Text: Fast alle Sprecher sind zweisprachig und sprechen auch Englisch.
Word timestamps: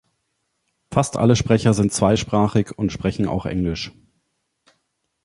Fast 0.91 1.15
alle 1.15 1.35
Sprecher 1.35 1.75
sind 1.75 1.93
zweisprachig 1.93 2.71
und 2.75 2.91
sprechen 2.91 3.27
auch 3.27 3.45
Englisch. 3.45 3.91